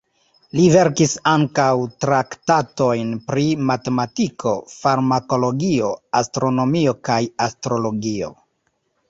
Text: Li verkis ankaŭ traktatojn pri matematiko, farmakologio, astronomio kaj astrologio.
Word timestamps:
Li 0.59 0.63
verkis 0.75 1.11
ankaŭ 1.31 1.67
traktatojn 2.05 3.11
pri 3.27 3.43
matematiko, 3.73 4.55
farmakologio, 4.79 5.93
astronomio 6.23 6.97
kaj 7.13 7.21
astrologio. 7.49 8.33